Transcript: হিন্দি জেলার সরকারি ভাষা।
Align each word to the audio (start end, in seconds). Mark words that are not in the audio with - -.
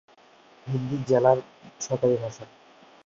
হিন্দি 0.67 0.97
জেলার 1.09 1.37
সরকারি 1.81 2.15
ভাষা। 2.23 2.45